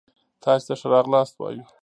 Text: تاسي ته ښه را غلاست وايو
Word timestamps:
تاسي 0.41 0.63
ته 0.67 0.73
ښه 0.79 0.87
را 0.91 0.99
غلاست 1.05 1.33
وايو 1.37 1.65